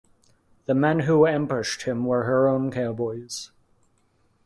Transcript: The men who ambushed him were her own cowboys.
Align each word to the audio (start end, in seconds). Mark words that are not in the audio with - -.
The 0.65 0.73
men 0.73 1.01
who 1.01 1.27
ambushed 1.27 1.83
him 1.83 2.05
were 2.07 2.23
her 2.23 2.47
own 2.47 2.71
cowboys. 2.71 3.51